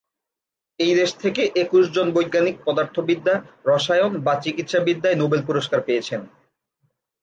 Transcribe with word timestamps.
এই 0.79 0.93
দেশ 0.95 1.11
থেকে 1.15 1.41
একুশ 1.55 1.83
জন 1.93 2.07
বৈজ্ঞানিক 2.11 2.55
পদার্থবিদ্যা, 2.65 3.35
রসায়ন 3.65 4.13
বা 4.25 4.33
চিকিৎসাবিদ্যায় 4.43 5.19
নোবেল 5.21 5.41
পুরস্কার 5.47 5.79
পেয়েছেন। 5.81 6.21